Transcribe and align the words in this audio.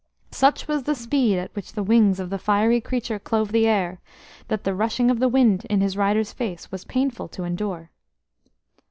Such 0.31 0.67
was 0.67 0.81
the 0.81 0.95
speed 0.95 1.37
at 1.37 1.55
which 1.55 1.73
the 1.73 1.83
wings 1.83 2.19
of 2.19 2.31
the 2.31 2.39
fiery 2.39 2.81
creature 2.81 3.19
clove 3.19 3.51
the 3.51 3.67
air 3.67 3.99
that 4.47 4.63
the 4.63 4.73
rushing 4.73 5.11
of 5.11 5.19
the 5.19 5.29
wind 5.29 5.63
in 5.65 5.79
his 5.81 5.95
rider's 5.95 6.33
face 6.33 6.71
was 6.71 6.83
painful 6.85 7.27
to 7.27 7.43
endure. 7.43 7.91